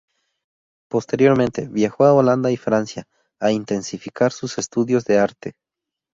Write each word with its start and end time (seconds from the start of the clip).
Posteriormente, 0.89 1.67
viajó 1.69 2.05
Holanda 2.11 2.49
y 2.51 2.57
Francia 2.57 3.05
a 3.39 3.51
intensificar 3.51 4.31
sus 4.31 4.57
estudios 4.57 5.05
de 5.05 5.19
arte. 5.19 5.53